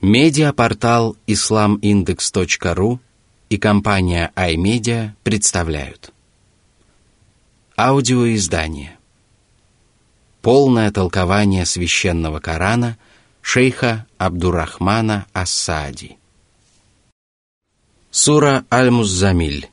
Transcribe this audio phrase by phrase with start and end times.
[0.00, 3.00] Медиапортал islamindex.ru
[3.50, 6.12] и компания iMedia представляют.
[7.76, 8.96] Аудиоиздание.
[10.40, 12.96] Полное толкование священного Корана
[13.42, 16.16] шейха Абдурахмана Ассади.
[18.12, 19.68] Сура Аль-Муззамиль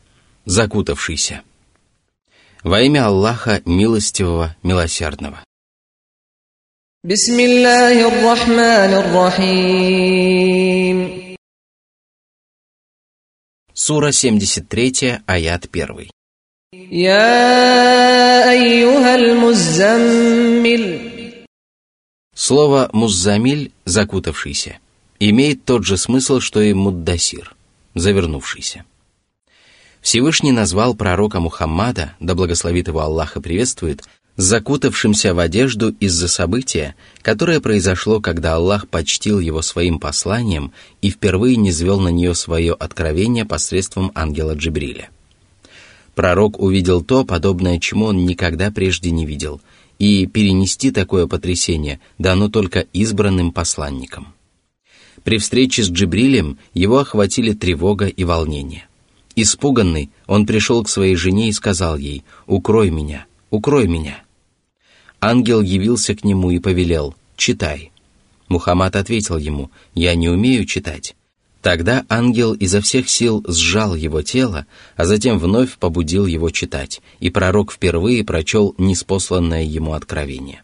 [0.46, 1.44] Закутавшийся.
[2.64, 5.45] Во имя Аллаха Милостивого, Милосердного
[7.05, 10.97] بسم الله الرحمن الرحيم
[13.75, 16.09] Сура 73, аят 1.
[16.93, 21.11] يا أيها المزمل
[22.35, 24.79] Слово «муззамиль» – «закутавшийся»
[25.19, 28.85] имеет тот же смысл, что и «муддасир» – «завернувшийся».
[30.01, 34.05] Всевышний назвал пророка Мухаммада, да благословит его Аллах и приветствует,
[34.38, 40.72] закутавшимся в одежду из-за события, которое произошло, когда Аллах почтил его своим посланием
[41.02, 45.10] и впервые низвел на нее свое откровение посредством ангела Джибриля.
[46.16, 49.62] Пророк увидел то, подобное чему он никогда прежде не видел,
[50.00, 54.34] и перенести такое потрясение дано только избранным посланникам.
[55.24, 58.88] При встрече с Джибрилем его охватили тревога и волнение.
[59.38, 64.25] Испуганный, он пришел к своей жене и сказал ей «Укрой меня, укрой меня»
[65.22, 67.92] ангел явился к нему и повелел «Читай».
[68.48, 71.16] Мухаммад ответил ему «Я не умею читать».
[71.62, 77.32] Тогда ангел изо всех сил сжал его тело, а затем вновь побудил его читать, и
[77.32, 80.62] пророк впервые прочел неспосланное ему откровение.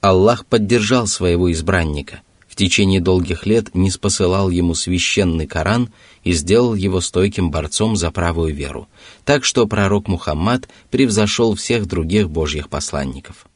[0.00, 2.22] Аллах поддержал своего избранника,
[2.58, 5.90] течение долгих лет не спосылал ему священный Коран
[6.24, 8.88] и сделал его стойким борцом за правую веру,
[9.24, 13.46] так что пророк Мухаммад превзошел всех других божьих посланников.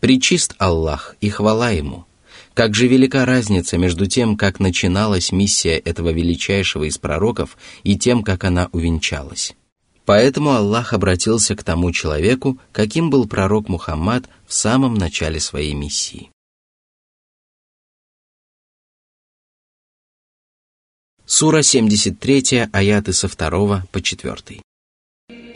[0.00, 2.04] Причист Аллах и хвала Ему.
[2.52, 8.22] Как же велика разница между тем, как начиналась миссия этого величайшего из пророков, и тем,
[8.22, 9.54] как она увенчалась.
[10.04, 16.30] Поэтому Аллах обратился к тому человеку, каким был пророк Мухаммад в самом начале своей миссии.
[21.27, 24.61] Сура 73, аяты со 2 по 4.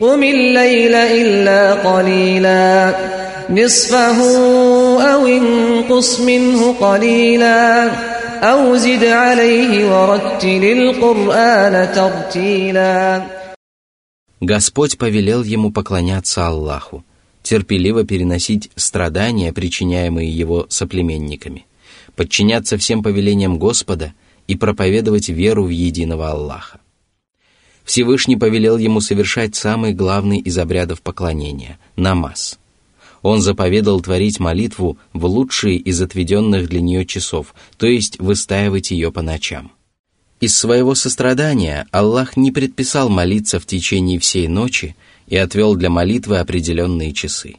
[0.00, 2.94] قم الليل إلا قليلا
[3.50, 4.18] نصفه
[5.12, 7.90] أو انقص منه قليلا
[8.42, 13.22] أو زد عليه ورتل القرآن ترتيلا
[14.40, 17.04] Господь повелел ему поклоняться Аллаху,
[17.42, 21.66] терпеливо переносить страдания, причиняемые его соплеменниками,
[22.16, 24.12] подчиняться всем повелениям Господа
[24.47, 26.79] и проповедовать веру в единого Аллаха.
[27.83, 32.59] Всевышний повелел ему совершать самый главный из обрядов поклонения– намаз.
[33.21, 39.11] Он заповедал творить молитву в лучшие из отведенных для нее часов, то есть выстаивать ее
[39.11, 39.71] по ночам.
[40.41, 44.95] Из своего сострадания Аллах не предписал молиться в течение всей ночи
[45.27, 47.55] и отвел для молитвы определенные часы.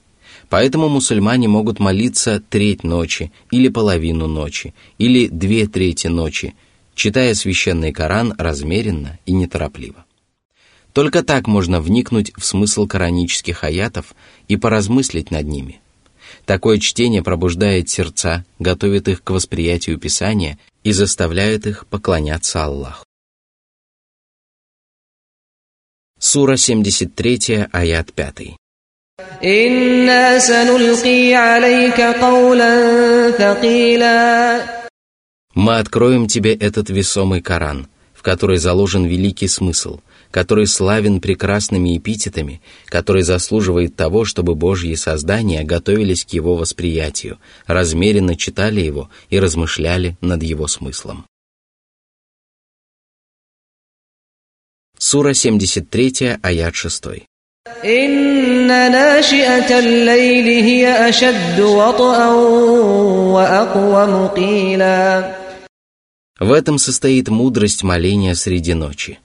[0.50, 6.54] Поэтому мусульмане могут молиться треть ночи, или половину ночи, или две трети ночи,
[6.94, 10.04] читая священный Коран размеренно и неторопливо.
[10.92, 14.14] Только так можно вникнуть в смысл коранических аятов
[14.46, 15.80] и поразмыслить над ними.
[16.46, 23.04] Такое чтение пробуждает сердца, готовит их к восприятию Писания и заставляет их поклоняться Аллаху.
[26.18, 28.56] Сура 73, аят 5.
[35.54, 40.00] Мы откроем тебе этот весомый Коран, в который заложен великий смысл–
[40.34, 47.38] который славен прекрасными эпитетами, который заслуживает того, чтобы Божьи создания готовились к его восприятию,
[47.68, 51.24] размеренно читали его и размышляли над его смыслом.
[54.98, 57.04] Сура 73, аят 6.
[66.38, 69.20] В этом состоит мудрость моления среди ночи.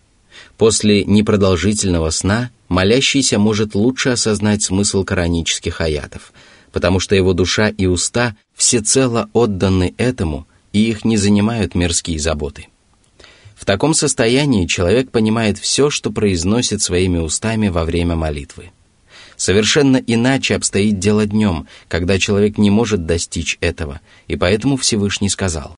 [0.58, 6.34] После непродолжительного сна молящийся может лучше осознать смысл коранических аятов,
[6.72, 12.68] потому что его душа и уста всецело отданы этому, и их не занимают мирские заботы.
[13.56, 18.72] В таком состоянии человек понимает все, что произносит своими устами во время молитвы.
[19.36, 25.76] Совершенно иначе обстоит дело днем, когда человек не может достичь этого, и поэтому Всевышний сказал,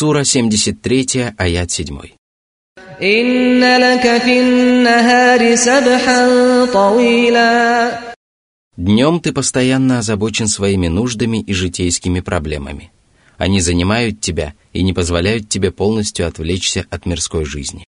[0.00, 1.98] Сура 73, аят 7.
[8.76, 12.92] Днем ты постоянно озабочен своими нуждами и житейскими проблемами.
[13.38, 17.84] Они занимают тебя и не позволяют тебе полностью отвлечься от мирской жизни.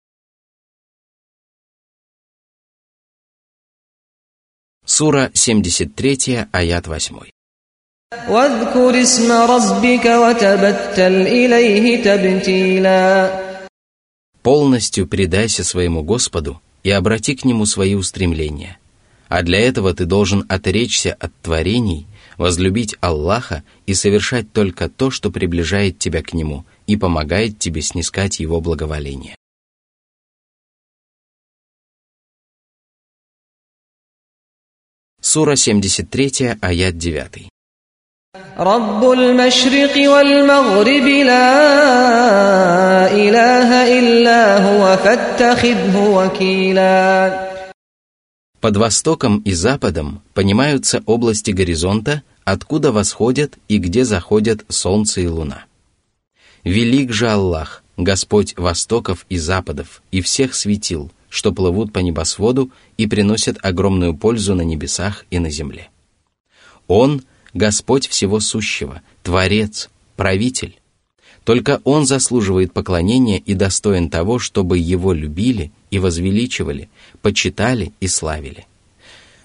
[4.84, 7.35] Сура 73, аят 8.
[14.42, 18.78] Полностью предайся своему Господу и обрати к Нему свои устремления–
[19.28, 22.06] а для этого ты должен отречься от творений,
[22.36, 28.40] возлюбить Аллаха и совершать только то, что приближает тебя к Нему и помогает тебе снискать
[28.40, 29.34] Его благоволение.
[35.20, 37.48] Сура 73, аят 9.
[38.57, 41.51] رب المشرق والمغرب لا
[43.11, 47.51] إله إلا هو فاتخذه وكيلاً
[48.61, 55.65] под Востоком и Западом понимаются области горизонта, откуда восходят и где заходят Солнце и Луна.
[56.63, 63.07] Велик же Аллах, Господь Востоков и Западов, и всех светил, что плывут по небосводу и
[63.07, 65.89] приносят огромную пользу на небесах и на земле.
[66.87, 70.78] Он – Господь всего сущего, Творец, Правитель.
[71.42, 76.90] Только Он заслуживает поклонения и достоин того, чтобы Его любили и возвеличивали,
[77.22, 78.66] почитали и славили.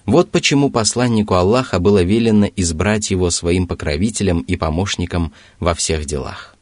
[0.04, 6.56] Вот почему посланнику Аллаха было велено избрать его своим покровителем и помощником во всех делах.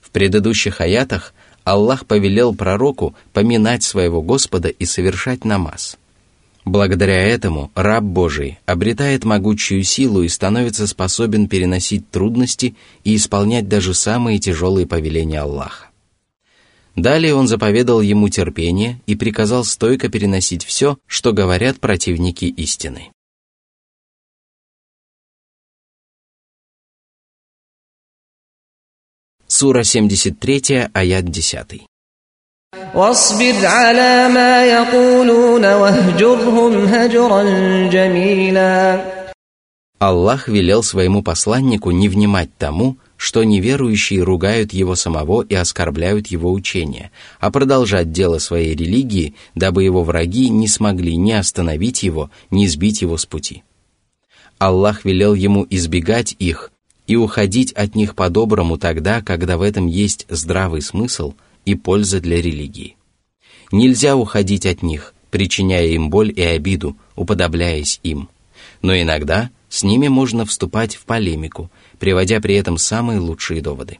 [0.00, 5.98] В предыдущих аятах Аллах повелел пророку поминать своего Господа и совершать намаз.
[6.66, 12.74] Благодаря этому раб Божий обретает могучую силу и становится способен переносить трудности
[13.04, 15.90] и исполнять даже самые тяжелые повеления Аллаха.
[16.96, 23.12] Далее он заповедал ему терпение и приказал стойко переносить все, что говорят противники истины.
[29.46, 31.86] Сура 73, аят 10.
[39.98, 46.50] Аллах велел своему посланнику не внимать тому, что неверующие ругают его самого и оскорбляют его
[46.50, 52.66] учение, а продолжать дело своей религии, дабы его враги не смогли ни остановить его, ни
[52.66, 53.62] сбить его с пути.
[54.56, 56.72] Аллах велел ему избегать их
[57.06, 61.34] и уходить от них по-доброму тогда, когда в этом есть здравый смысл
[61.65, 62.95] и польза для религии.
[63.71, 68.29] Нельзя уходить от них, причиняя им боль и обиду, уподобляясь им.
[68.81, 73.99] Но иногда с ними можно вступать в полемику – приводя при этом самые лучшие доводы.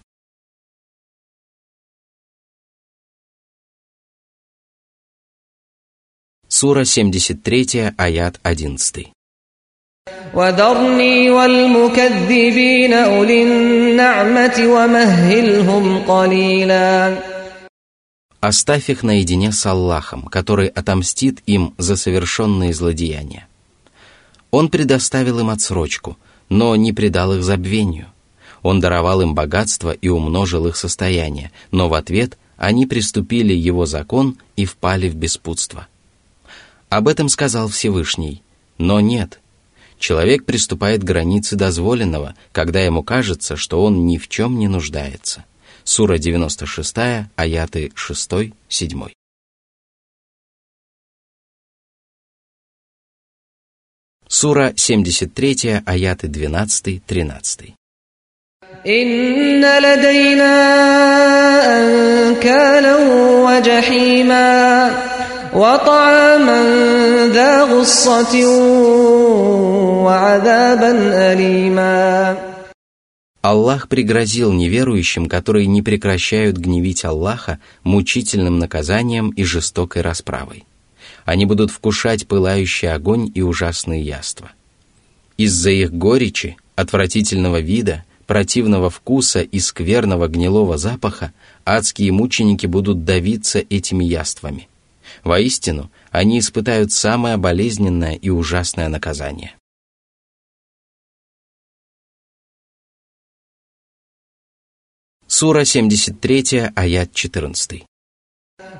[6.48, 9.13] Сура 73, аят 11.
[10.34, 17.18] وذرني والمكذبين أولي النعمة ومهلهم قليلا
[18.41, 23.49] Оставь их наедине с Аллахом, который отомстит им за совершенные злодеяния.
[24.50, 26.17] Он предоставил им отсрочку,
[26.49, 28.06] но не предал их забвению.
[28.62, 34.38] Он даровал им богатство и умножил их состояние, но в ответ они приступили его закон
[34.56, 35.88] и впали в беспутство.
[36.88, 38.43] Об этом сказал Всевышний,
[38.79, 39.41] но нет.
[39.99, 45.45] Человек приступает к границе дозволенного, когда ему кажется, что он ни в чем не нуждается.
[45.86, 49.12] Сура 96, аяты 6, 7.
[54.27, 57.74] Сура 73, аяты 12-13.
[58.88, 60.56] إن لدينا
[61.77, 62.96] أنكالا
[63.46, 64.91] وجحيما
[65.53, 66.62] وطعاما
[67.34, 68.48] ذا غصة
[70.06, 70.91] وعذابا
[71.32, 72.36] أليما
[73.49, 80.65] Аллах пригрозил неверующим, которые не прекращают гневить Аллаха, мучительным наказанием и жестокой расправой
[81.26, 84.53] они будут вкушать пылающий огонь и ужасные яства.
[85.37, 91.33] Из-за их горечи, отвратительного вида, противного вкуса и скверного гнилого запаха
[91.65, 94.69] адские мученики будут давиться этими яствами.
[95.25, 99.55] Воистину, они испытают самое болезненное и ужасное наказание.
[105.41, 107.84] Сура 73, аят 14.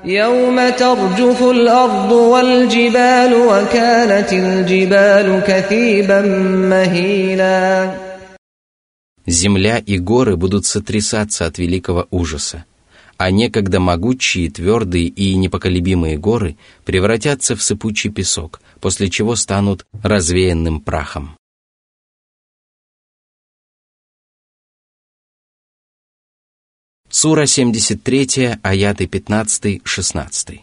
[0.04, 6.20] يوم ترجف الأرض والجبال وكانت الجبال كثيبا
[6.70, 7.94] مهيلا
[9.26, 12.64] Земля и горы будут сотрясаться от великого ужаса,
[13.16, 20.80] а некогда могучие, твердые и непоколебимые горы превратятся в сыпучий песок, после чего станут развеянным
[20.80, 21.36] прахом.
[27.08, 30.62] Сура 73, аяты 15-16.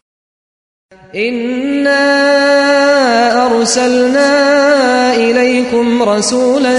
[1.16, 2.06] إنا
[3.46, 6.76] أرسلنا إليكم رسولا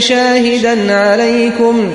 [0.00, 1.90] شاهدا عليكم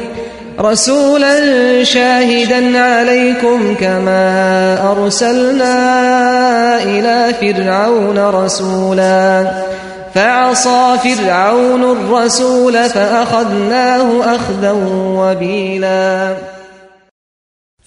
[0.59, 5.73] رسولا شاهدا عليكم كما أرسلنا
[6.83, 9.51] إلى فرعون رسولا
[10.15, 14.71] فعصى فرعون الرسول فأخذناه أخذا
[15.17, 16.35] وبيلا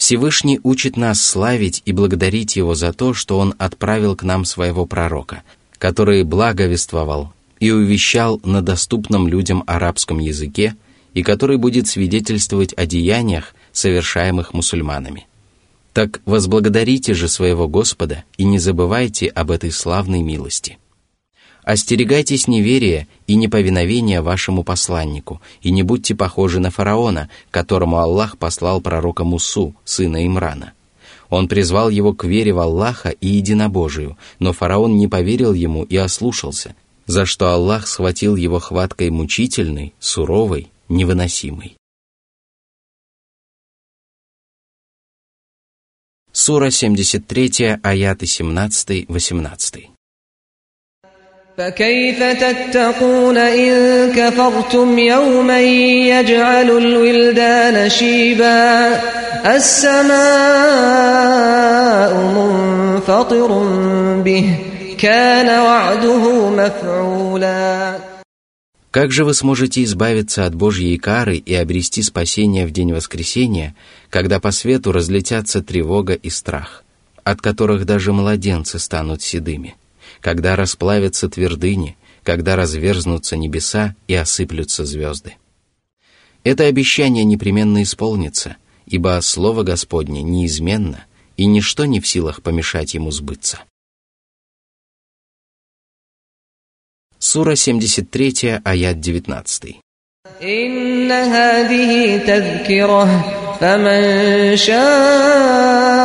[0.01, 4.87] Всевышний учит нас славить и благодарить Его за то, что Он отправил к нам своего
[4.87, 5.43] пророка,
[5.77, 10.75] который благовествовал и увещал на доступном людям арабском языке
[11.13, 15.27] и который будет свидетельствовать о деяниях, совершаемых мусульманами.
[15.93, 20.79] Так возблагодарите же своего Господа и не забывайте об этой славной милости.
[21.63, 28.81] Остерегайтесь неверия и неповиновения вашему посланнику, и не будьте похожи на фараона, которому Аллах послал
[28.81, 30.73] пророка Мусу, сына Имрана.
[31.29, 35.95] Он призвал его к вере в Аллаха и единобожию, но фараон не поверил ему и
[35.95, 36.75] ослушался,
[37.05, 41.77] за что Аллах схватил его хваткой мучительной, суровой, невыносимой.
[46.33, 49.89] Сура 73, аяты 17-18.
[51.60, 59.00] فكيف تتقون إن كفرتم يوما يجعل الولدان شيبا
[59.56, 60.16] السماء
[62.36, 63.50] منفطر
[64.24, 64.58] به
[64.98, 67.98] كان وعده مفعولا
[68.90, 73.74] Как же вы сможете избавиться от Божьей кары и обрести спасение в день воскресения,
[74.08, 76.82] когда по свету разлетятся тревога и страх,
[77.22, 79.74] от которых даже младенцы станут седыми?
[80.21, 85.35] когда расплавятся твердыни, когда разверзнутся небеса и осыплются звезды.
[86.43, 91.05] Это обещание непременно исполнится, ибо Слово Господне неизменно,
[91.37, 93.59] и ничто не в силах помешать ему сбыться.
[97.19, 99.75] Сура 73, аят 19.
[103.62, 105.96] إن هذه تذكرة فمن شاء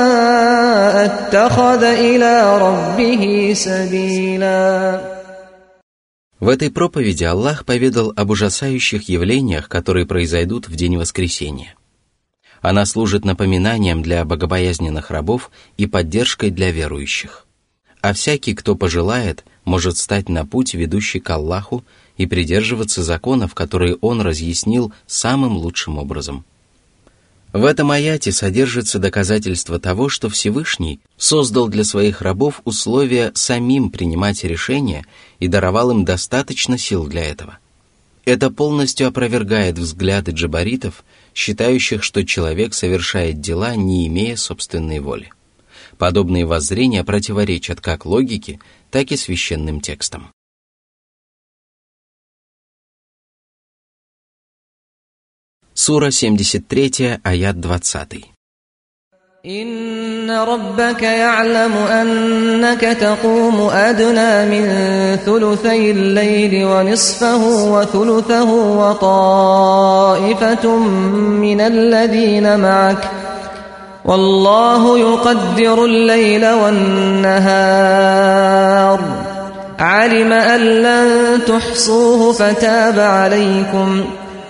[6.40, 11.76] в этой проповеди Аллах поведал об ужасающих явлениях, которые произойдут в день воскресения.
[12.62, 17.48] Она служит напоминанием для богобоязненных рабов и поддержкой для верующих.
[18.02, 21.84] А всякий, кто пожелает, может стать на путь, ведущий к Аллаху,
[22.18, 26.52] и придерживаться законов, которые Он разъяснил самым лучшим образом –
[27.53, 34.45] в этом аяте содержится доказательство того, что Всевышний создал для своих рабов условия самим принимать
[34.45, 35.07] решения
[35.39, 37.59] и даровал им достаточно сил для этого.
[38.25, 45.31] Это полностью опровергает взгляды джабаритов, считающих, что человек совершает дела, не имея собственной воли.
[45.97, 48.59] Подобные воззрения противоречат как логике,
[48.91, 50.33] так и священным текстам.
[55.86, 58.22] Сура 73, аят 20.
[59.46, 64.66] إن ربك يعلم أنك تقوم أدنى من
[65.26, 67.44] ثلثي الليل ونصفه
[67.74, 70.78] وثلثه وطائفة
[71.46, 73.10] من الذين معك
[74.06, 77.60] والله يقدر الليل والنهار
[79.80, 84.06] علم أن لن تحصوه فتاب عليكم ۖ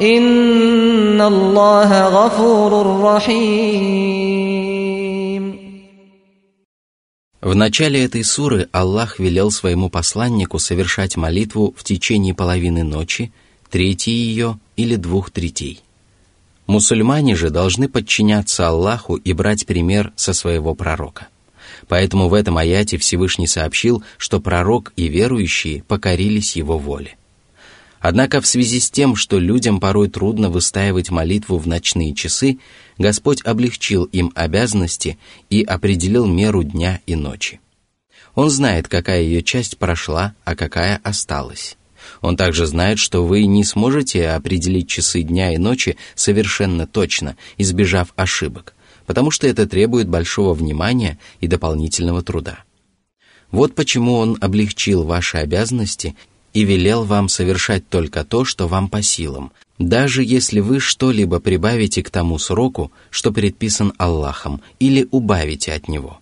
[0.00, 4.34] إن الله غفور رحيم
[7.44, 13.32] В начале этой суры Аллах велел своему посланнику совершать молитву в течение половины ночи,
[13.70, 15.82] трети ее или двух третей.
[16.66, 21.28] Мусульмане же должны подчиняться Аллаху и брать пример со своего пророка.
[21.86, 27.16] Поэтому в этом аяте Всевышний сообщил, что пророк и верующие покорились его воле.
[27.99, 32.59] Однако в связи с тем, что людям порой трудно выстаивать молитву в ночные часы,
[32.97, 35.17] Господь облегчил им обязанности
[35.49, 37.59] и определил меру дня и ночи.
[38.35, 41.77] Он знает, какая ее часть прошла, а какая осталась.
[42.21, 48.13] Он также знает, что вы не сможете определить часы дня и ночи совершенно точно, избежав
[48.15, 48.73] ошибок,
[49.05, 52.59] потому что это требует большого внимания и дополнительного труда.
[53.51, 56.15] Вот почему Он облегчил ваши обязанности
[56.53, 62.03] и велел вам совершать только то, что вам по силам, даже если вы что-либо прибавите
[62.03, 66.19] к тому сроку, что предписан Аллахом, или убавите от него.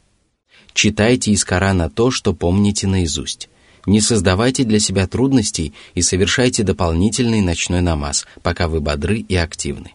[0.74, 3.50] Читайте из Корана то, что помните наизусть.
[3.88, 9.94] Не создавайте для себя трудностей и совершайте дополнительный ночной намаз, пока вы бодры и активны.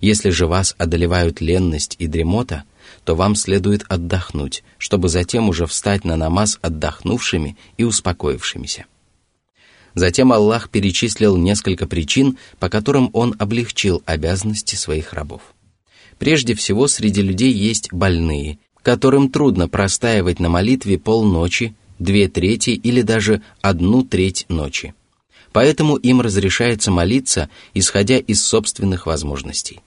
[0.00, 2.64] Если же вас одолевают ленность и дремота,
[3.04, 8.86] то вам следует отдохнуть, чтобы затем уже встать на намаз отдохнувшими и успокоившимися.
[9.94, 15.42] Затем Аллах перечислил несколько причин, по которым Он облегчил обязанности своих рабов.
[16.18, 23.02] Прежде всего, среди людей есть больные, которым трудно простаивать на молитве полночи, две трети или
[23.02, 24.94] даже одну треть ночи.
[25.52, 29.80] Поэтому им разрешается молиться, исходя из собственных возможностей.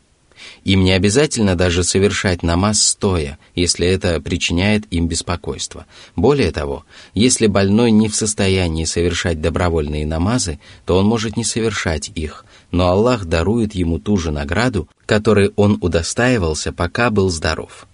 [0.63, 5.85] Им не обязательно даже совершать намаз стоя, если это причиняет им беспокойство.
[6.15, 12.11] Более того, если больной не в состоянии совершать добровольные намазы, то он может не совершать
[12.15, 17.87] их, но Аллах дарует ему ту же награду, которой он удостаивался, пока был здоров.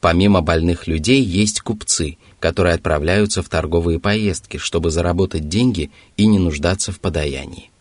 [0.00, 6.40] Помимо больных людей есть купцы, которые отправляются в торговые поездки, чтобы заработать деньги и не
[6.40, 7.71] нуждаться в подаянии.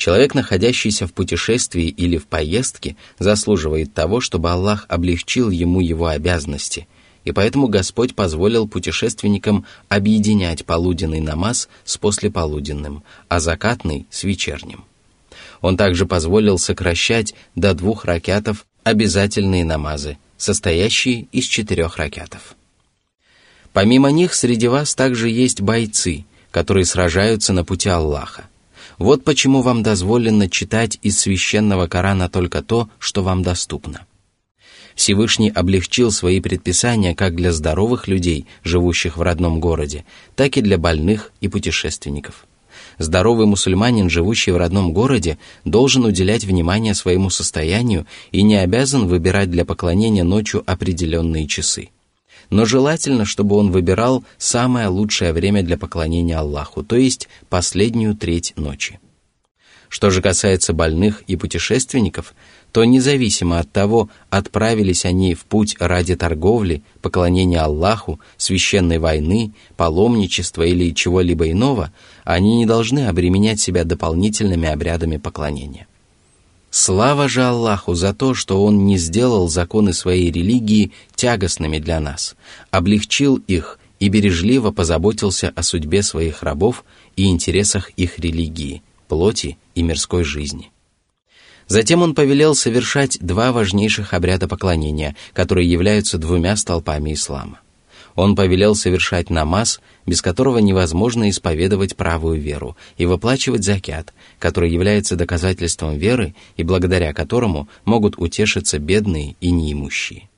[0.00, 6.88] Человек, находящийся в путешествии или в поездке, заслуживает того, чтобы Аллах облегчил ему его обязанности,
[7.24, 14.86] и поэтому Господь позволил путешественникам объединять полуденный намаз с послеполуденным, а закатный с вечерним.
[15.60, 22.56] Он также позволил сокращать до двух ракятов обязательные намазы, состоящие из четырех ракятов.
[23.74, 28.48] Помимо них среди вас также есть бойцы, которые сражаются на пути Аллаха.
[29.00, 34.06] Вот почему вам дозволено читать из священного Корана только то, что вам доступно.
[34.94, 40.04] Всевышний облегчил свои предписания как для здоровых людей, живущих в родном городе,
[40.36, 42.46] так и для больных и путешественников.
[42.98, 49.50] Здоровый мусульманин, живущий в родном городе, должен уделять внимание своему состоянию и не обязан выбирать
[49.50, 51.88] для поклонения ночью определенные часы
[52.50, 58.52] но желательно, чтобы он выбирал самое лучшее время для поклонения Аллаху, то есть последнюю треть
[58.56, 58.98] ночи.
[59.88, 62.34] Что же касается больных и путешественников,
[62.70, 70.62] то независимо от того, отправились они в путь ради торговли, поклонения Аллаху, священной войны, паломничества
[70.62, 75.88] или чего-либо иного, они не должны обременять себя дополнительными обрядами поклонения.
[76.70, 82.36] Слава же Аллаху за то, что Он не сделал законы своей религии тягостными для нас,
[82.70, 86.84] облегчил их и бережливо позаботился о судьбе своих рабов
[87.16, 90.70] и интересах их религии, плоти и мирской жизни.
[91.66, 97.60] Затем он повелел совершать два важнейших обряда поклонения, которые являются двумя столпами ислама–
[98.20, 105.16] он повелел совершать намаз, без которого невозможно исповедовать правую веру, и выплачивать закят, который является
[105.16, 110.28] доказательством веры и благодаря которому могут утешиться бедные и неимущие.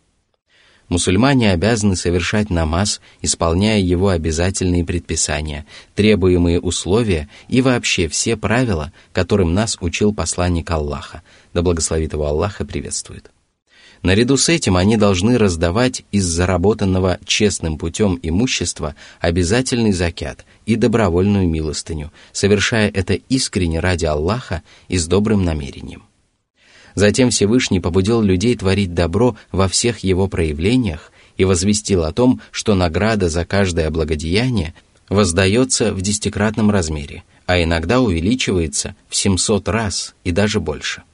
[0.89, 5.67] Мусульмане обязаны совершать намаз, исполняя его обязательные предписания,
[5.97, 12.61] требуемые условия и вообще все правила, которым нас учил посланник Аллаха, да благословит его Аллах
[12.61, 13.33] и приветствует.
[14.03, 21.49] Наряду с этим они должны раздавать из заработанного честным путем имущества обязательный закят и добровольную
[21.49, 26.03] милостыню, совершая это искренне ради Аллаха и с добрым намерением.
[26.97, 32.75] Затем Всевышний побудил людей творить добро во всех его проявлениях и возвестил о том, что
[32.75, 34.75] награда за каждое благодеяние
[35.09, 41.05] воздается в десятикратном размере, а иногда увеличивается в 700 раз и даже больше–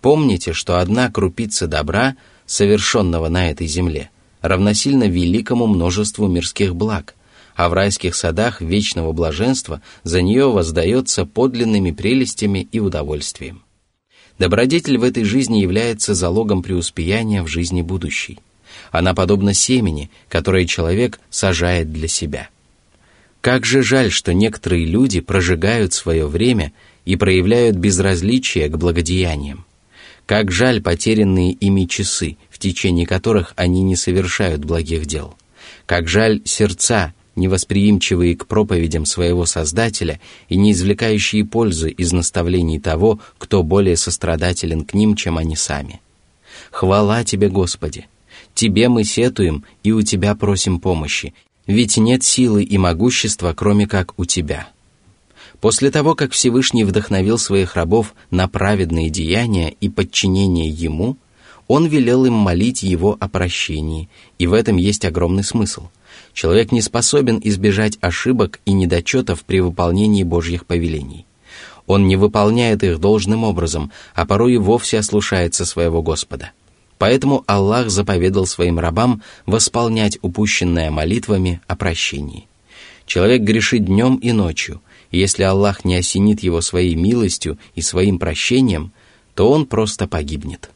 [0.00, 7.14] Помните, что одна крупица добра, совершенного на этой земле, равносильно великому множеству мирских благ,
[7.56, 13.62] а в райских садах вечного блаженства за нее воздается подлинными прелестями и удовольствием.
[14.38, 18.38] Добродетель в этой жизни является залогом преуспеяния в жизни будущей.
[18.92, 22.48] Она подобна семени, которое человек сажает для себя.
[23.40, 26.72] Как же жаль, что некоторые люди прожигают свое время
[27.04, 29.64] и проявляют безразличие к благодеяниям.
[30.28, 35.34] Как жаль потерянные ими часы, в течение которых они не совершают благих дел.
[35.86, 43.20] Как жаль сердца, невосприимчивые к проповедям своего Создателя и не извлекающие пользы из наставлений того,
[43.38, 46.02] кто более сострадателен к ним, чем они сами.
[46.72, 48.06] Хвала Тебе, Господи!
[48.52, 51.32] Тебе мы сетуем и у Тебя просим помощи,
[51.66, 54.68] ведь нет силы и могущества, кроме как у Тебя.
[55.60, 61.16] После того, как Всевышний вдохновил своих рабов на праведные деяния и подчинение Ему,
[61.66, 65.88] Он велел им молить Его о прощении, и в этом есть огромный смысл–
[66.32, 71.26] человек не способен избежать ошибок и недочетов при выполнении Божьих повелений.
[71.86, 76.52] Он не выполняет их должным образом, а порой и вовсе ослушается своего Господа.
[76.98, 82.46] Поэтому Аллах заповедал своим рабам восполнять упущенное молитвами о прощении.
[83.06, 88.92] Человек грешит днем и ночью, если Аллах не осенит его своей милостью и своим прощением,
[89.34, 90.70] то он просто погибнет.